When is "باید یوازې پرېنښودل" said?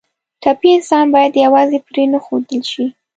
1.15-2.61